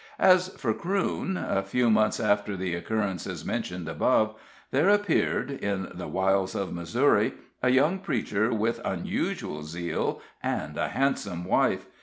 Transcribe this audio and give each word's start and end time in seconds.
As 0.17 0.47
for 0.47 0.73
Crewne 0.73 1.37
a 1.37 1.61
few 1.61 1.91
months 1.91 2.19
after 2.19 2.57
the 2.57 2.73
occurrences 2.73 3.45
mentioned 3.45 3.87
above 3.87 4.33
there 4.71 4.89
appeared, 4.89 5.51
in 5.51 5.91
the 5.93 6.07
wilds 6.07 6.55
of 6.55 6.73
Missouri, 6.73 7.35
a 7.61 7.69
young 7.69 7.99
preacher 7.99 8.51
with 8.51 8.81
unusual 8.83 9.61
zeal, 9.61 10.19
and 10.41 10.75
a 10.75 10.87
handsome 10.87 11.45
wife. 11.45 11.85